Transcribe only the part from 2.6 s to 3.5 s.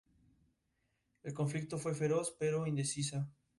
indecisa.